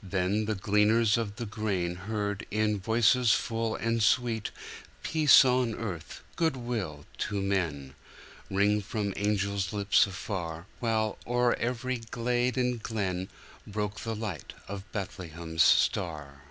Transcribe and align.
Then 0.00 0.44
the 0.44 0.54
gleaners 0.54 1.18
of 1.18 1.34
the 1.34 1.44
grain 1.44 1.96
Heard, 1.96 2.46
in 2.52 2.78
voices 2.78 3.32
full 3.32 3.74
and 3.74 4.00
sweet,"Peace 4.00 5.44
on 5.44 5.74
earth, 5.74 6.22
good 6.36 6.54
will 6.56 7.04
to 7.18 7.42
men," 7.42 7.96
Ring 8.48 8.80
from 8.80 9.12
angel 9.16 9.58
lips 9.72 10.06
afar, 10.06 10.66
While, 10.78 11.18
o'er 11.26 11.54
every 11.56 11.96
glade 11.98 12.56
and 12.56 12.80
glen, 12.80 13.28
Broke 13.66 13.98
the 13.98 14.14
light 14.14 14.52
of 14.68 14.84
Bethlehem's 14.92 15.64
star. 15.64 16.42